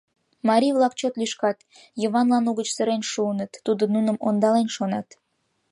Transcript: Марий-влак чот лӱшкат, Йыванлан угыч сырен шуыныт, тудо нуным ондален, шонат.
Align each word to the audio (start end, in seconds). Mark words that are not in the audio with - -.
Марий-влак 0.49 0.93
чот 0.99 1.13
лӱшкат, 1.19 1.57
Йыванлан 2.01 2.45
угыч 2.51 2.67
сырен 2.75 3.01
шуыныт, 3.11 3.51
тудо 3.65 3.83
нуным 3.93 4.17
ондален, 4.27 4.67
шонат. 4.75 5.07